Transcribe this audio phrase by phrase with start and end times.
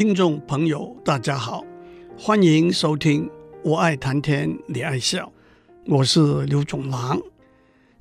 [0.00, 1.62] 听众朋友，大家好，
[2.16, 3.26] 欢迎收听
[3.62, 5.30] 《我爱谈天，你爱笑》，
[5.94, 7.20] 我是刘总郎。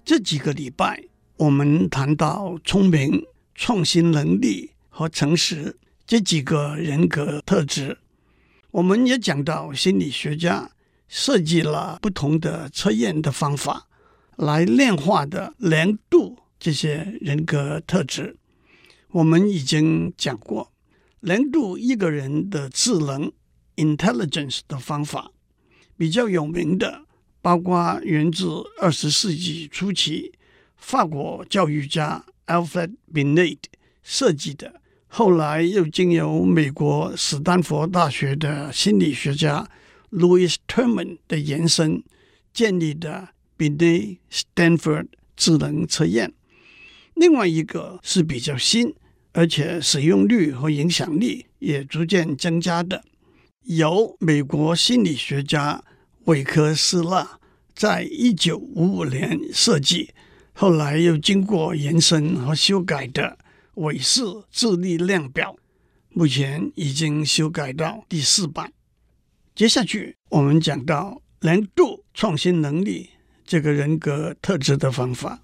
[0.06, 1.04] 这几个礼拜，
[1.36, 5.78] 我们谈到聪明、创新能力和诚实
[6.08, 7.98] 这几个人格特质，
[8.72, 10.72] 我们也讲到心理学家
[11.10, 13.88] 设计了不同的测验的方法，
[14.38, 18.38] 来量化的量度这些人格特质。
[19.10, 20.69] 我们已经讲过。
[21.22, 23.32] 量度一个人的智能
[23.76, 25.32] （intelligence） 的方法
[25.98, 27.04] 比较有名的，
[27.42, 28.46] 包括源自
[28.80, 30.32] 二十世纪初期
[30.78, 33.58] 法国教育家 Alfred Binet
[34.02, 39.68] 设计的，后来又经由美国史丹佛大学的心理学家
[40.12, 42.02] Louis Terman 的延伸
[42.54, 46.34] 建立的 Binet-Stanford 智能测验。
[47.14, 48.96] 另外一个是比较新。
[49.40, 53.06] 而且使用率和影响力也逐渐增加的，
[53.64, 55.82] 由美国心理学家
[56.26, 57.40] 韦克斯勒
[57.74, 60.10] 在一九五五年设计，
[60.52, 63.38] 后来又经过延伸和修改的
[63.76, 65.56] 韦氏智力量表，
[66.10, 68.74] 目前已经修改到第四版。
[69.56, 73.12] 接下去我们讲到年度创新能力
[73.46, 75.40] 这个人格特质的方法，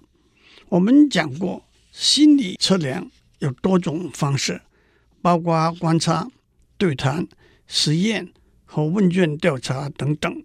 [0.68, 3.10] 我们讲过心理测量。
[3.38, 4.62] 有多种方式，
[5.20, 6.28] 包括观察、
[6.78, 7.26] 对谈、
[7.66, 8.32] 实验
[8.64, 10.42] 和问卷调查等等。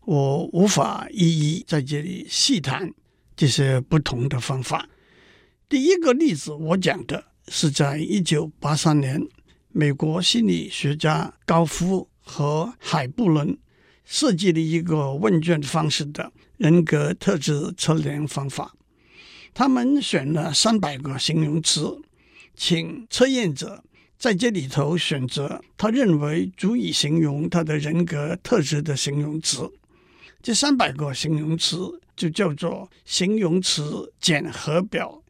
[0.00, 2.92] 我无法一一在这里细谈
[3.36, 4.88] 这些不同的方法。
[5.68, 9.26] 第一个例子，我讲的是在一九八三年，
[9.70, 13.56] 美国心理学家高夫和海布伦
[14.04, 18.74] 设计了一个问卷方式的人格特质测量方法。
[19.54, 22.02] 他们选了三百个形容词。
[22.56, 23.82] 请测验者
[24.16, 29.70] 在这里头选择他认为足以形容他的人格特质的形容词。
[30.42, 35.22] 这三百个形容词就叫做形容词检核表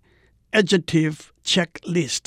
[0.52, 2.26] （Adjective Checklist）。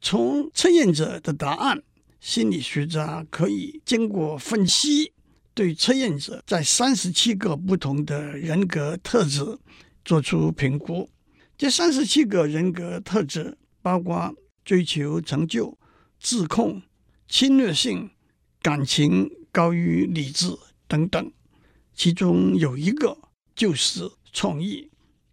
[0.00, 1.82] 从测验者的答案，
[2.20, 5.12] 心理学家可以经过分析，
[5.54, 9.58] 对测验者在三十七个不同的人格特质
[10.04, 11.08] 做出评估。
[11.56, 13.56] 这三十七个人格特质。
[13.82, 15.76] 包括追求成就、
[16.18, 16.82] 自控、
[17.28, 18.10] 侵略性、
[18.60, 20.54] 感情高于理智
[20.86, 21.32] 等等，
[21.94, 23.16] 其中有一个
[23.54, 24.90] 就是创意。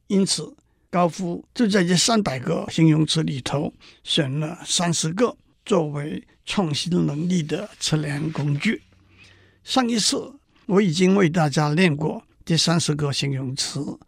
[0.08, 0.56] 因此，
[0.90, 8.82] 高夫就在这三百个形容词里头选了三十个作为创新能力的测量工具。
[9.64, 14.00] 上一次我已经为大家练过这三十个形容词，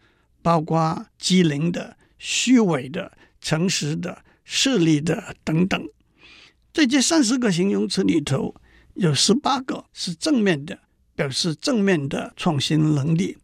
[0.41, 4.23] 包括机灵的、虚伪的、诚实的。
[4.51, 5.87] 势利的等等，
[6.73, 8.55] 在这三十个形容词里头，
[8.95, 10.79] 有十八个是正面的，
[11.13, 13.37] 表示正面的创新能力；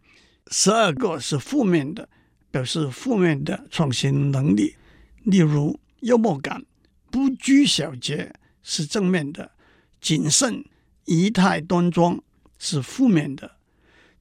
[0.47, 2.09] 十二个是负面的，
[2.49, 4.77] 表示负面的创新能力。
[5.25, 6.65] 例如，幽默感、
[7.11, 8.33] 不拘小节
[8.63, 9.51] 是正面的；
[10.01, 10.65] 谨慎、
[11.05, 12.19] 仪态端庄
[12.57, 13.54] 是负面的。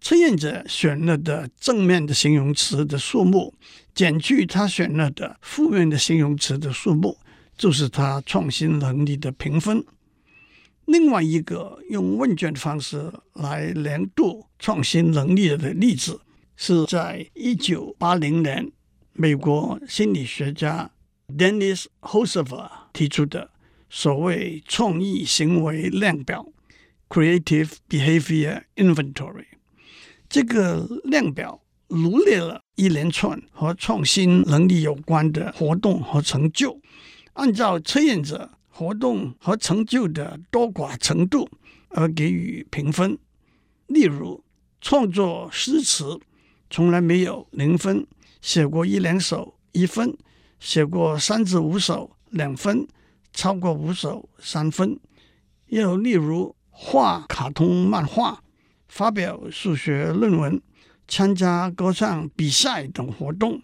[0.00, 3.54] 测验者选了的正面的形容词的数目，
[3.94, 7.16] 减去他选了的负面的形容词的数目，
[7.56, 9.84] 就是他创新能力的评分。
[10.84, 16.20] 另外一个用问卷方式来量度创新能力的例子，
[16.56, 18.70] 是在一九八零年，
[19.14, 20.90] 美国心理学家
[21.28, 23.50] Dennis Hossover 提出的
[23.88, 26.46] 所谓创意行为量表
[27.08, 29.53] （Creative Behavior Inventory）。
[30.34, 36.80] 这个量表罗列了一连串和创新能力有关的活动和成就，
[37.34, 41.48] 按照测验者活动和成就的多寡程度
[41.90, 43.16] 而给予评分。
[43.86, 44.42] 例如，
[44.80, 46.18] 创作诗词
[46.68, 48.04] 从来没有零分，
[48.42, 50.18] 写过一两首一分，
[50.58, 52.88] 写过三至五首两分，
[53.32, 54.98] 超过五首三分。
[55.68, 58.40] 又例如，画卡通漫画。
[58.94, 60.62] 发表数学论文、
[61.08, 63.60] 参加歌唱比赛等活动，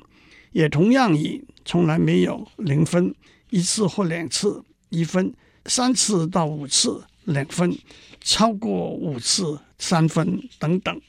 [0.51, 3.15] 也同样以从来没有零分、
[3.51, 5.33] 一次或两次一分、
[5.67, 7.79] 三次到五次两分、
[8.21, 11.01] 超过五次三分等等。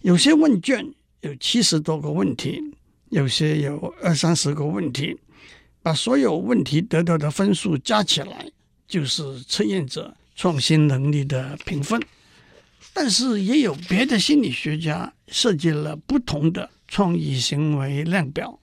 [0.00, 0.90] 有些问卷
[1.20, 2.58] 有七十多个问题，
[3.10, 5.14] 有些有二三十个问题，
[5.82, 8.50] 把所有问题得到的分数加起来，
[8.88, 12.00] 就是测验者创新能力的评分。
[12.92, 18.58] 但是也有别的心理学家设计了不同的创意行为量表。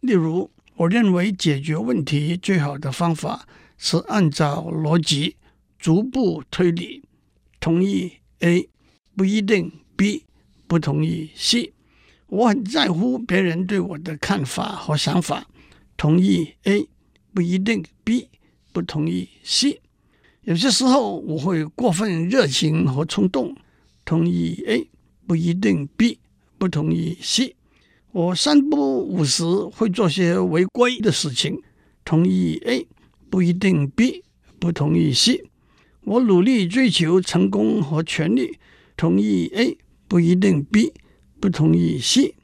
[0.00, 3.48] 例如，我认为解决问题最好的方法
[3.78, 5.36] 是按照逻辑
[5.78, 7.02] 逐步推理，
[7.58, 8.68] 同意 A
[9.16, 10.24] 不一定 B
[10.66, 11.72] 不同意 C。
[12.28, 15.46] 我很在乎别人对我的看法和想法，
[15.96, 16.88] 同意 A
[17.32, 18.28] 不一定 B
[18.72, 19.80] 不同意 C。
[20.46, 23.52] 有些时候我会过分热情和冲动，
[24.04, 24.88] 同意 A
[25.26, 26.20] 不一定 B
[26.56, 27.56] 不同意 C。
[28.12, 31.60] 我三不五时会做些违规的事情，
[32.04, 32.86] 同意 A
[33.28, 34.22] 不一定 B
[34.60, 35.50] 不同意 C。
[36.04, 38.56] 我努力追求成功和权力，
[38.96, 39.76] 同意 A
[40.06, 40.92] 不一定 B
[41.40, 42.36] 不同意 C。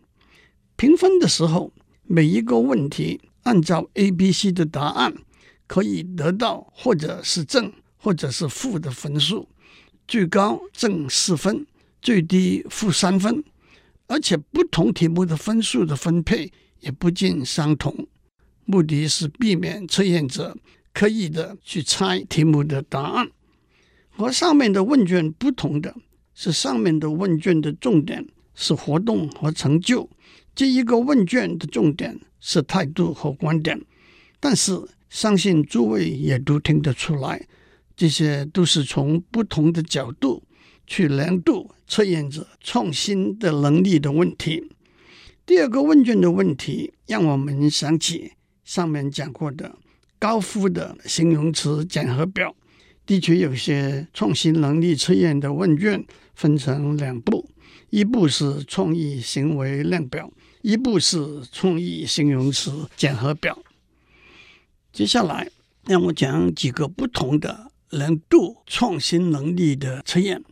[0.75, 1.72] 评分的时候，
[2.02, 5.14] 每一个问题按照 A、B、C 的答案
[5.69, 7.72] 可以得到或者是正
[8.02, 9.49] 或者是负的分数，
[10.08, 11.64] 最高正四分，
[12.02, 13.44] 最低负三分。
[14.08, 18.06] 而且不同题目的分数的分配也不尽相同，
[18.64, 20.56] 目的是避免测验者
[20.93, 23.31] 刻意的去猜题目的答案。
[24.10, 25.94] 和上面的问卷不同的
[26.34, 30.10] 是，上面的问卷的重点是活动和成就，
[30.54, 33.81] 这一个问卷的重点是态度和观点。
[34.40, 34.78] 但是
[35.08, 37.46] 相信诸位也都听得出来，
[38.02, 40.43] 这些都是从不同的角度。
[40.84, 44.69] 去量度测验者创新的能力的问题。
[45.46, 48.32] 第二个问卷的问题让我们想起
[48.64, 49.78] 上面讲过的
[50.19, 52.56] 高夫的形容词检核表。
[53.06, 56.04] 的确，有些创新能力测验的问卷
[56.34, 57.49] 分成两步，
[57.90, 60.28] 一步是创意行为量表，
[60.62, 63.56] 一步是创意形容词检核表。
[64.93, 65.49] 接下来
[65.87, 70.42] 让我讲几个不同的量度创新能力的测验。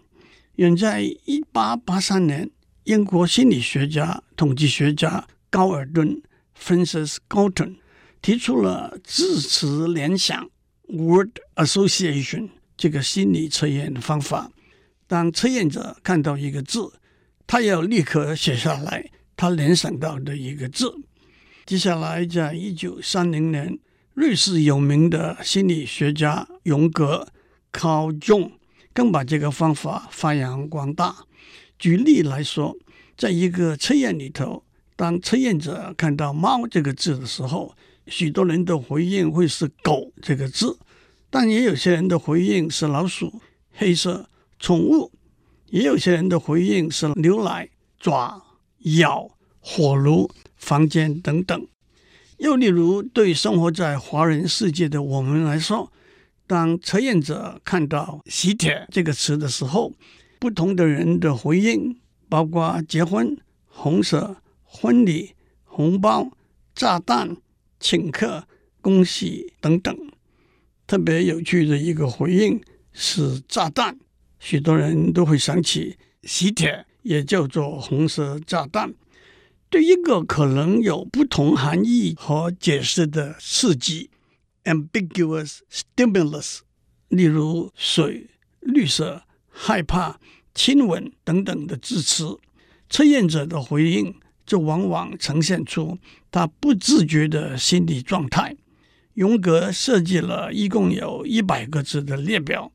[0.56, 2.50] 远在一八八三年，
[2.84, 6.22] 英国心理学家、统计学家高尔顿
[6.58, 7.76] （Francis Galton）
[8.20, 10.48] 提出了字词联想
[10.88, 14.50] （word association） 这个心理测验的方法。
[15.06, 16.92] 当测验者看到一个字，
[17.46, 20.94] 他要立刻写下来他联想到的一个字。
[21.64, 23.78] 接下来，在一九三零年，
[24.20, 27.26] 瑞士有名的心理学家荣格
[27.72, 28.50] （Carl Jung）。
[28.92, 31.24] 更把这个方法发扬光大。
[31.78, 32.76] 举例来说，
[33.16, 34.62] 在一个测验里头，
[34.94, 37.74] 当测验者看到“猫”这个字的时候，
[38.08, 40.78] 许多人的回应会是“狗”这个字，
[41.30, 43.40] 但也有些人的回应是老鼠、
[43.72, 44.28] 黑色、
[44.58, 45.10] 宠物；
[45.70, 48.42] 也有些人的回应是牛奶、爪、
[48.98, 49.30] 咬、
[49.60, 51.66] 火炉、房间等等。
[52.40, 55.92] 又例如，对生活在华人世界的我们来说，
[56.46, 59.92] 当测验者看到“喜帖”这个词的时候，
[60.38, 62.00] 不同的人的回应
[62.30, 65.32] 包括结婚、红色、婚礼、
[65.64, 66.30] 红包、
[66.74, 67.36] 炸弹、
[67.78, 68.44] 请客、
[68.80, 69.94] 恭喜等等。
[70.86, 72.58] 特别有趣的一个回应
[72.94, 73.98] 是炸弹，
[74.38, 78.94] 许多人都会想起喜帖，也叫做红色炸弹。
[79.70, 84.10] 对一个可能有不同含义和解释的刺激。
[84.64, 86.58] ambiguous stimulus，
[87.08, 88.28] 例如水、
[88.60, 90.20] 绿色、害怕、
[90.54, 92.38] 亲吻等等的字词，
[92.90, 94.14] 测验者的回应
[94.44, 95.98] 就往往呈现出
[96.30, 98.56] 他不自觉的心理状态。
[99.14, 102.70] 荣格设计了一共有一百个字的列表，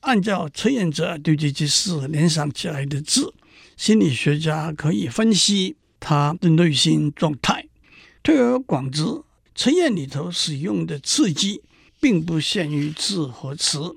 [0.00, 3.32] 按照测验者对这些事联想起来的字，
[3.76, 7.66] 心理学家可以分析他的内心状态。
[8.22, 9.04] 推而广之。
[9.54, 11.62] 测验里头使用的刺激
[11.98, 13.96] 并不限于字和词，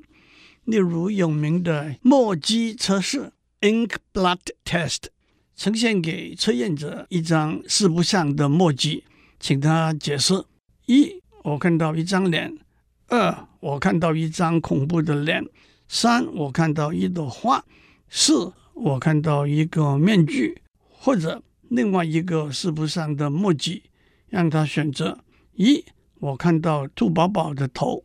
[0.63, 3.31] 例如有名的墨迹测试
[3.61, 5.09] （Ink Blot Test），
[5.55, 9.03] 呈现给测验者一张四不像的墨迹，
[9.39, 10.43] 请他解释：
[10.87, 12.57] 一，我看到一张脸；
[13.09, 15.43] 二，我看到一张恐怖的脸；
[15.87, 17.63] 三，我看到一朵花；
[18.09, 23.83] 四，我看到一个面具，或者另外一个四不上的墨迹，
[24.27, 25.23] 让他选择。
[25.53, 25.85] 一，
[26.19, 28.03] 我看到兔宝宝的头；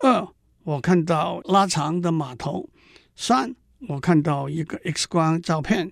[0.00, 0.28] 二，
[0.64, 2.68] 我看到拉长的马头；
[3.16, 3.56] 三，
[3.88, 5.88] 我看到一个 X 光照片；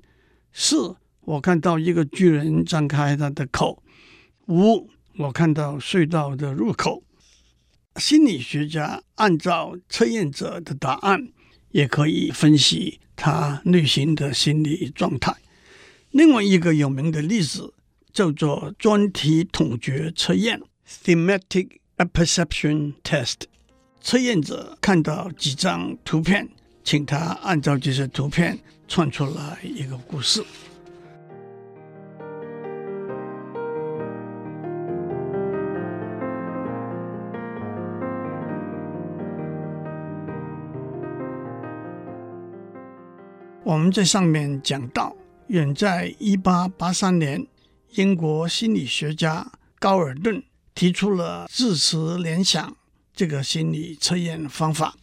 [0.52, 3.82] 四，我看到一个巨人张开他的口；
[4.48, 7.02] 五，我看到隧道的入口。
[7.96, 11.32] 心理学家按照测验者的答案，
[11.70, 15.34] 也可以分析他内心的心理状态。
[16.14, 17.74] 另外一个有名的例子
[18.12, 20.62] 叫做专题统觉测验
[21.04, 23.34] （thematic apperception test）。
[24.00, 26.48] 测验者看到几张图片，
[26.84, 28.56] 请他按照这些图片
[28.86, 30.44] 串出来一个故事。
[43.64, 45.16] 我们在上面讲到，
[45.48, 47.46] 远在一八八三年，
[47.92, 50.42] 英国心理学家高尔顿
[50.74, 52.76] 提出了字词联想
[53.14, 54.96] 这个心理测验方法。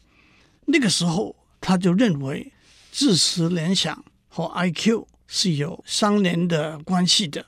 [0.66, 2.52] 那个时候，他就认为
[2.92, 7.46] 字词联想和 IQ 是有相连的关系的。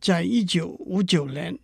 [0.00, 1.58] 在一九五九年，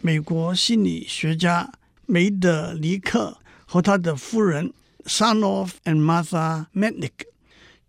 [0.00, 1.70] 美国心理学家
[2.06, 4.72] 梅德尼克和他的夫人
[5.04, 7.10] Sanoff and Martha Mednick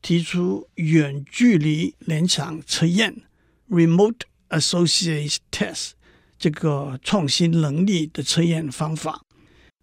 [0.03, 3.23] 提出远距离联想测验
[3.69, 4.19] （Remote
[4.49, 5.91] Association Test）
[6.37, 9.23] 这个创新能力的测验方法。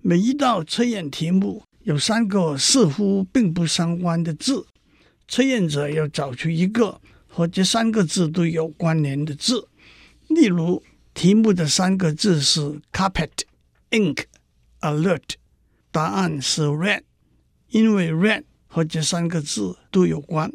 [0.03, 4.67] 每一道测验题目有三个似乎并不相关的字，
[5.27, 9.69] 测验者要找出一个和这三个字都有关联的字。
[10.29, 10.83] 例如，
[11.15, 12.61] 题目的三个字是
[12.93, 13.31] carpet、
[13.91, 14.25] ink、
[14.81, 15.37] alert，
[15.91, 17.05] 答案是 red，
[17.71, 18.45] 因为 red。
[18.70, 20.52] 和这三个字都有关：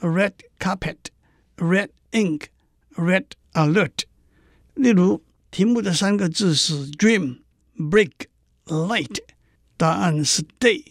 [0.00, 4.04] red carpet、red ink、red alert。
[4.74, 9.18] 例如，题目的三个字是 dream、break、light，
[9.76, 10.84] 答案是 day，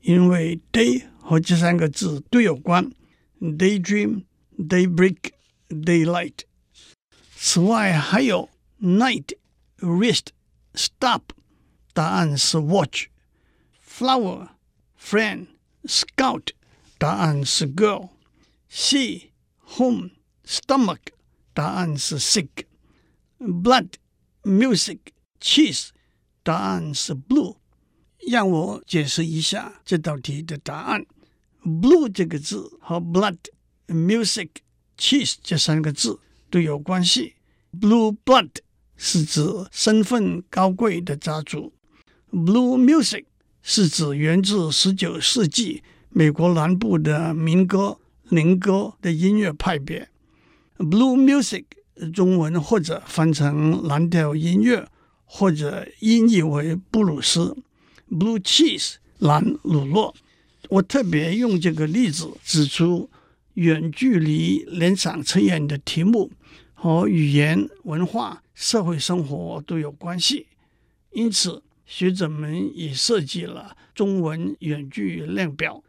[0.00, 2.92] 因为 day 和这三个字都有关：
[3.40, 6.40] daydream、daybreak、daylight。
[7.36, 8.48] 此外，还有
[8.80, 11.22] night、wrist、stop，
[11.92, 15.46] 答案是 watch、flower、friend。
[15.83, 16.49] Scout，
[16.97, 18.09] 答案是 girl。
[18.69, 19.29] Sea、
[19.77, 20.09] home、
[20.45, 20.99] stomach，
[21.53, 22.49] 答案是 sick。
[23.39, 23.93] Blood、
[24.43, 24.99] music、
[25.39, 25.89] cheese，
[26.43, 27.57] 答案是 blue。
[28.27, 31.05] 让我解释一下这道题的答案。
[31.63, 33.37] Blue 这个字和 blood、
[33.87, 34.49] music、
[34.97, 36.19] cheese 这三个字
[36.49, 37.35] 都有关系。
[37.71, 38.49] Blue blood
[38.97, 39.41] 是指
[39.71, 41.73] 身份高贵的家族。
[42.31, 43.25] Blue music。
[43.69, 50.07] 是指源自十九世纪美国南部的民歌、灵歌的音乐派别
[50.77, 51.65] ，Blue Music，
[52.13, 54.87] 中文或者翻成蓝调音乐，
[55.25, 57.57] 或者音译为布鲁斯
[58.09, 60.13] ，Blue Cheese，蓝乳酪。
[60.69, 63.09] 我特别用这个例子指出，
[63.55, 66.31] 远距离联想测验的题目
[66.73, 70.47] 和语言、文化、社会生活都有关系，
[71.11, 71.61] 因此。
[71.87, 75.81] 学者们也设计了中文远距量表。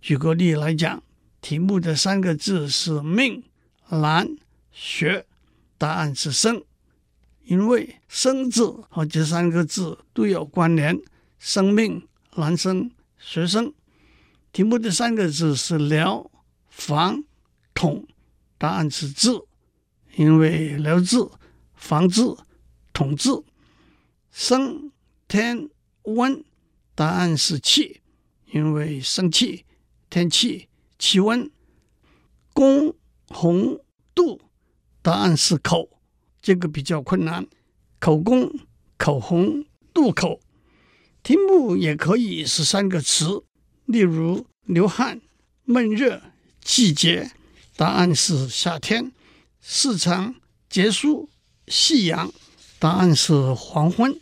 [0.00, 1.02] 举个例来讲，
[1.40, 3.42] 题目的三个字是命、
[3.88, 4.36] 难、
[4.70, 5.26] 学，
[5.78, 6.62] 答案是生，
[7.44, 11.00] 因为生字和这三个字都有关联。
[11.38, 13.72] 生命、男生、学生。
[14.52, 16.30] 题目的三个字是聊、
[16.68, 17.24] 房、
[17.72, 18.06] 统，
[18.58, 19.30] 答案是治，
[20.16, 21.30] 因为寮字、
[21.74, 22.36] 房字、
[22.92, 23.30] 统治。
[24.30, 24.92] 生。
[25.28, 25.68] 天
[26.04, 26.42] 温，
[26.94, 28.00] 答案是气，
[28.50, 29.66] 因为生气，
[30.08, 30.68] 天气，
[30.98, 31.50] 气温。
[32.54, 32.94] 公
[33.28, 33.78] 红
[34.14, 34.40] 度，
[35.02, 36.00] 答案是口，
[36.40, 37.46] 这个比较困难。
[38.00, 38.50] 口供、
[38.96, 40.40] 口红、渡口。
[41.22, 43.44] 题目也可以是三个词，
[43.84, 45.20] 例如流汗、
[45.64, 46.22] 闷热、
[46.62, 47.32] 季节，
[47.76, 49.12] 答案是夏天。
[49.60, 50.36] 市场
[50.70, 51.28] 结束，
[51.66, 52.32] 夕阳，
[52.78, 54.18] 答案是黄昏。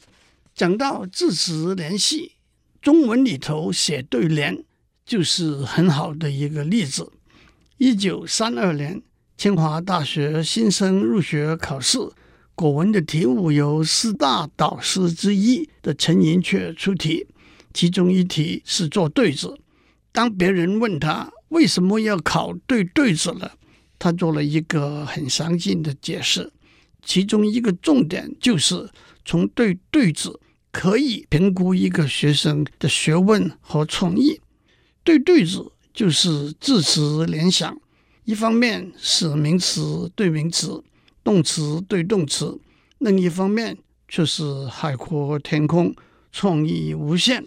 [0.56, 2.32] 讲到字词联系，
[2.80, 4.64] 中文里头写对联
[5.04, 7.12] 就是很好的一个例子。
[7.76, 9.02] 一九三二年，
[9.36, 11.98] 清华大学新生入学考试，
[12.54, 17.26] 国文的题目由四大导师之一的陈寅恪出题，
[17.74, 19.58] 其中一题是做对子。
[20.10, 23.58] 当别人问他为什么要考对对子了，
[23.98, 26.50] 他做了一个很详尽的解释，
[27.04, 28.88] 其中一个重点就是
[29.22, 30.40] 从对对子。
[30.76, 34.38] 可以评估一个学生的学问和创意。
[35.02, 37.80] 对对子就是字词联想，
[38.24, 40.84] 一方面是名词对名词、
[41.24, 42.60] 动词对动词，
[42.98, 45.94] 另一方面却是海阔天空、
[46.30, 47.42] 创意无限。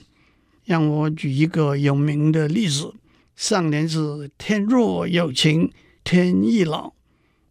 [0.65, 2.95] 让我举一个有名的例子：
[3.35, 5.71] 上联是“天若有情
[6.03, 6.93] 天亦老”，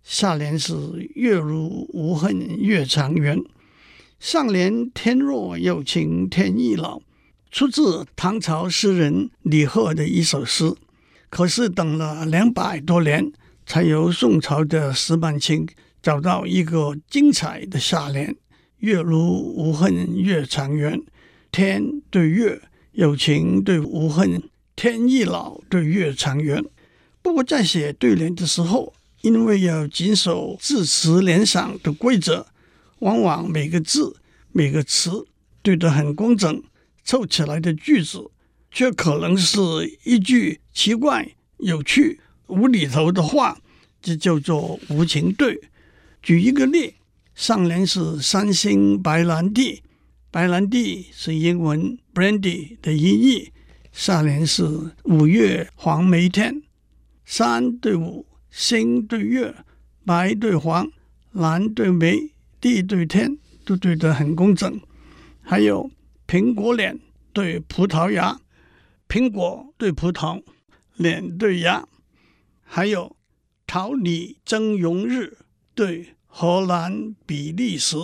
[0.02, 0.74] 下联是
[1.14, 3.40] “月如无恨月长圆”。
[4.18, 7.00] 上联“天若有情天亦老”
[7.52, 10.74] 出自唐朝诗人李贺的一首诗，
[11.30, 13.32] 可是等了两百多年，
[13.64, 15.68] 才由宋朝的石曼青
[16.02, 18.34] 找到一个精彩的下联
[18.78, 19.20] ：“月如
[19.56, 21.00] 无恨月长圆，
[21.52, 22.60] 天对月
[22.92, 24.42] 有情对无恨，
[24.74, 26.64] 天亦老对月长圆。”
[27.22, 32.48] 不过在写对联的时候，因为要谨守字词联想的规则。
[33.00, 34.16] 往往每个字、
[34.52, 35.26] 每个词
[35.62, 36.62] 对得很工整，
[37.04, 38.30] 凑起来的句子
[38.70, 39.58] 却可能是
[40.04, 43.58] 一句奇怪、有趣、无厘头的话，
[44.00, 45.60] 这叫做无情对。
[46.22, 46.94] 举一个例，
[47.34, 49.82] 上联是三星白兰地，
[50.30, 53.52] 白兰地是英文 brandy 的音译。
[53.92, 54.64] 下联是
[55.04, 56.62] 五月黄梅天，
[57.24, 59.54] 三对五，星对月，
[60.04, 60.88] 白对黄，
[61.32, 64.80] 蓝对梅，地对天，都对得很工整。
[65.40, 65.90] 还有
[66.26, 66.98] 苹果脸
[67.32, 68.40] 对葡萄牙，
[69.08, 70.42] 苹果对葡萄，
[70.96, 71.86] 脸对牙。
[72.64, 73.16] 还有
[73.66, 75.38] 桃李争荣日
[75.74, 77.96] 对荷兰比利时。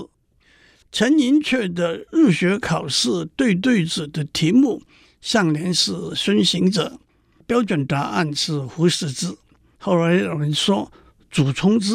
[0.90, 4.82] 陈寅恪的入学考试对对子的题目。
[5.20, 7.00] 上联是孙行者，
[7.46, 9.34] 标准答案是胡适之。
[9.78, 10.92] 后来有人说
[11.30, 11.94] 祖冲之，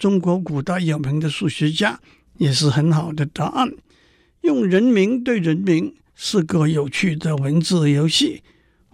[0.00, 2.00] 中国古代有名的数学家，
[2.38, 3.70] 也是很好的答案。
[4.40, 8.42] 用人名对人名是个有趣的文字游戏。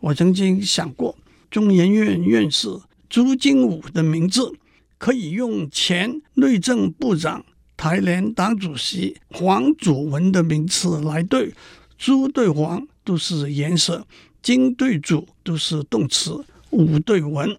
[0.01, 1.17] 我曾经想过，
[1.49, 2.69] 中研院院士
[3.09, 4.53] 朱经武的名字
[4.99, 7.47] 可以用前内政部长、
[7.77, 11.55] 台联党主席黄祖文的名字来对，
[11.97, 12.85] 朱对黄。
[13.05, 14.05] 都是颜色，
[14.43, 17.57] 金对主都是动词，武对文。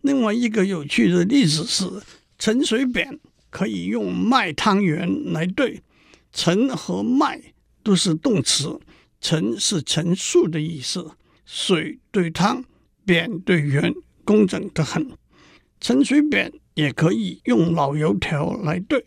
[0.00, 1.84] 另外一个有趣的例子是
[2.44, 3.20] 陈水扁
[3.50, 5.80] 可以用麦汤圆来对，
[6.32, 7.40] 陈和麦
[7.84, 8.80] 都是动词，
[9.20, 11.12] 陈是陈述的意思，
[11.46, 12.64] 水对汤，
[13.04, 13.94] 扁对圆，
[14.24, 15.08] 工整得很。
[15.80, 19.04] 陈水扁也可以用老油条来对，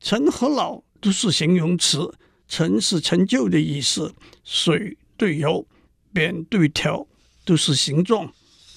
[0.00, 2.12] 陈和老都是形容词。
[2.48, 5.64] 陈是陈旧的意思，水对油，
[6.12, 7.06] 扁对条，
[7.44, 8.32] 都是形状，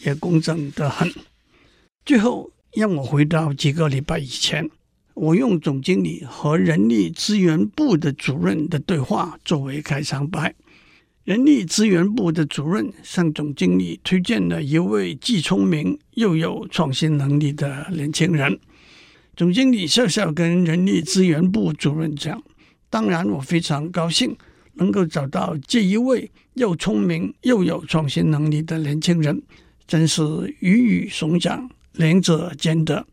[0.06, 1.12] 也工整得很。
[2.06, 4.70] 最后，让我回到几个礼拜以前，
[5.16, 10.54] 我用总经理和人力资源部的主任的对话作为开场白。
[11.24, 18.60] 人力资源部的主任向总经理推荐了一位既聪明又有创新能力的年轻人。
[19.36, 22.42] 总经理笑笑跟人力资源部主任讲。
[22.90, 24.36] 当然，我非常高兴
[24.74, 29.42] 能够找到这一位又聪明又有创新能力的年轻人，
[29.86, 30.24] 真是
[30.60, 33.06] 鱼与熊掌，两者兼得。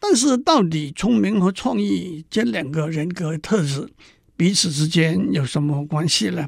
[0.00, 3.88] 但是，到底聪明和创意这两个人格特质
[4.36, 6.46] 彼此之间有什么关系呢？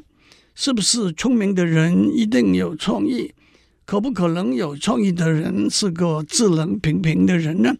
[0.53, 3.33] 是不是聪明的人一定有创意？
[3.85, 7.73] 可不可能有创意的人是个智能平平的人呢？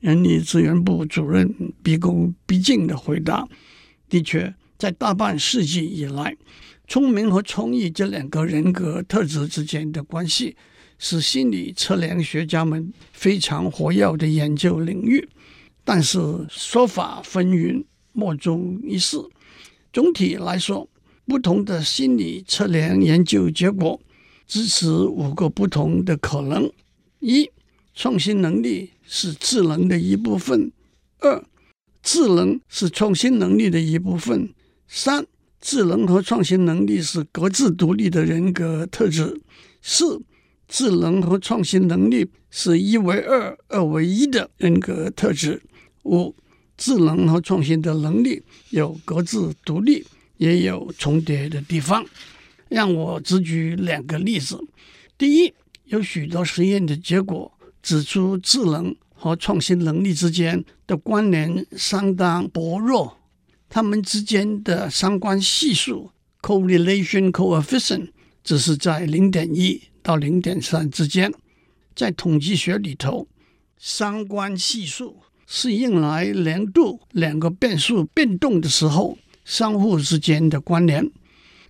[0.00, 3.48] 人力资源部主任毕恭毕敬地回答。
[4.08, 6.36] 的确，在大半世纪以来，
[6.88, 10.56] 聪明和创意这两个人格特质之间的关系，
[10.98, 15.28] 是心理测量学家们非常活跃的研究领域。
[15.84, 19.18] 但是说法纷纭，莫衷一是。
[19.92, 20.88] 总体来说，
[21.26, 24.00] 不同的心理测量研究结果
[24.46, 26.72] 支持五个不同的可能：
[27.20, 27.50] 一、
[27.94, 30.70] 创新能力是智能的一部分；
[31.18, 31.44] 二、
[32.02, 34.54] 智能是创新能力的一部分。
[34.86, 35.26] 三、
[35.60, 39.40] 智能和创新能力是各自独立的人格特质。
[39.82, 40.20] 四、
[40.66, 45.60] 智能和创新能力是一为二、二为一的人格特质。
[46.04, 46.34] 五、
[46.76, 52.04] 智能和创新的能力有各自独立，也有重叠的地方。
[52.68, 54.58] 让我只举两个例子。
[55.16, 55.52] 第一，
[55.86, 57.50] 有许多实验的结果
[57.82, 63.17] 指出，智能和创新能力之间的关联相当薄弱，
[63.68, 68.08] 它们之间的相关系数 （correlation coefficient）
[68.42, 71.32] 只是在零点一到零点三之间。
[71.94, 73.28] 在统计学里头，
[73.76, 81.10] 相关系数是用来量度两个变数变动的时候相互之间的关联，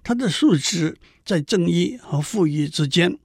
[0.03, 3.19] 它的数值在正一和负一之间。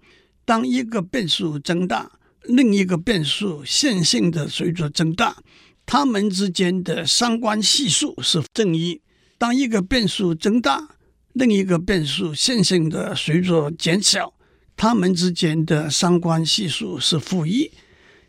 [0.45, 2.11] 当一个变数增大，
[2.43, 5.37] 另一个变数线性的随着增大，
[5.85, 9.01] 它们之间的相关系数是正一。
[9.37, 10.95] 当一个变数增大，
[11.33, 14.33] 另一个变数线性的随着减小，
[14.77, 17.71] 它们之间的相关系数是负一。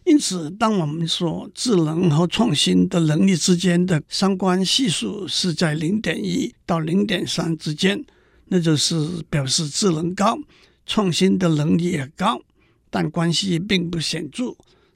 [0.04, 8.04] 因此，当我们说智能和创新的能力之间的相关系数是在零点一到零点三之间，
[8.48, 10.38] 那就是表示智能高，
[10.84, 12.42] 创新的能力也高。
[12.90, 14.54] 但关系并不显著，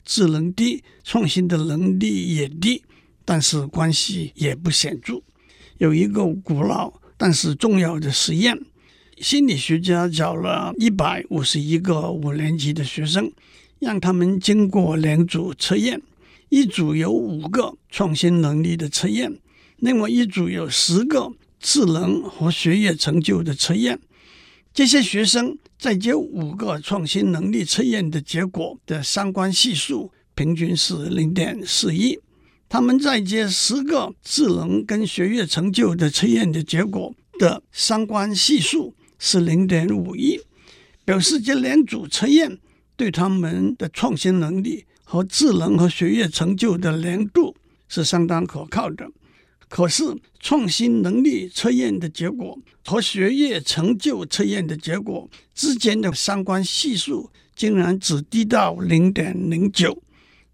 [0.09, 2.83] 智能低，创新的能力也低，
[3.27, 5.21] 但是关系也不显著。
[5.77, 8.59] 有一个古老但是重要的实验，
[9.19, 13.31] 心理学家找了一百五十一个五年级的学生，
[13.81, 16.01] 让他们经过两组测验，
[16.49, 19.39] 一组有五个创新能力的测验，
[19.77, 24.01] 另外一组有十个智能和学业成就的测验。
[24.73, 32.19] 这些学生在这五个创新能力测验的结果的相关系数平均是零点四一。
[32.69, 40.41] 他们在这十个智能跟学业成就的测验的结果的相关系数是零点五一，
[41.05, 42.59] 表示这两组测验
[42.97, 47.57] 对他们的创新能力和智能和学业成就的连度
[47.89, 49.09] 是相当可靠的。
[49.69, 50.03] 可是，
[50.41, 60.03] 创新能力测验的结果和学业成就测验的结果之间的相关系数竟然只低到零点零九。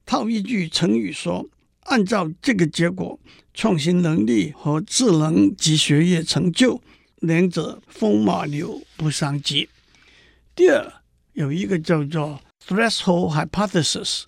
[0.05, 1.49] 套一句成语说。
[1.87, 3.21] 按照这个结果，
[3.53, 6.81] 创新能力和智能及学业成就
[7.21, 9.69] 两者风马牛不相及。
[10.57, 10.91] 第二，
[11.35, 14.23] 有一个叫做 threshold hypothesis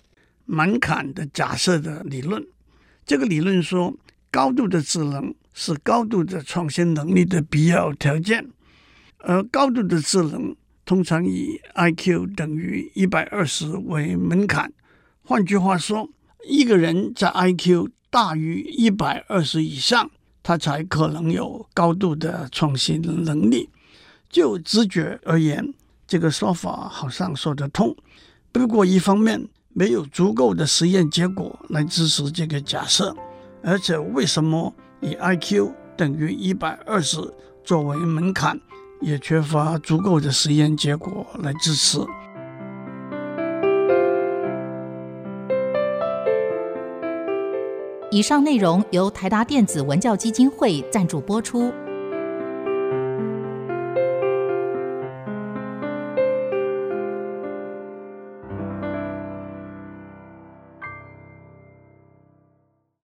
[0.45, 2.45] 门槛的假设的理论。
[3.07, 3.97] 这个理论说，
[4.37, 8.47] 高度的智能是高度的创新能力的必要条件，
[9.17, 14.71] 而高度的智能通常以 IQ 等于一百二十为门槛。
[15.23, 16.07] 换句话说，
[16.47, 20.11] 一个人在 IQ 大于一百二十以上，
[20.43, 23.71] 他才可能有高度的创新能力。
[24.29, 25.73] 就直觉而言，
[26.05, 27.97] 这个说法好像说得通。
[28.51, 33.17] 不过，一方面没有足够的实验结果来支持这个假设，
[33.63, 37.17] 而且为什么以 IQ 等于一百二十
[37.63, 38.59] 作为门槛，
[39.01, 41.99] 也缺乏足够的实验结果来支持。
[48.09, 51.73] 以上内容由台达电子文教基金会赞助播出。